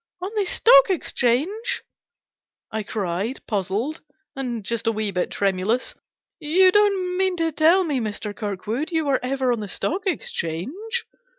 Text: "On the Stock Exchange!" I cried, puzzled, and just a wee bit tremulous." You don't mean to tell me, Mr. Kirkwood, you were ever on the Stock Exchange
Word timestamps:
"On 0.23 0.31
the 0.35 0.45
Stock 0.45 0.89
Exchange!" 0.89 1.83
I 2.71 2.81
cried, 2.81 3.39
puzzled, 3.45 4.01
and 4.35 4.65
just 4.65 4.87
a 4.87 4.91
wee 4.91 5.11
bit 5.11 5.29
tremulous." 5.29 5.93
You 6.59 6.71
don't 6.71 7.17
mean 7.19 7.35
to 7.37 7.51
tell 7.51 7.83
me, 7.83 7.99
Mr. 7.99 8.35
Kirkwood, 8.35 8.89
you 8.91 9.05
were 9.05 9.19
ever 9.21 9.51
on 9.53 9.59
the 9.59 9.67
Stock 9.67 10.07
Exchange 10.07 11.05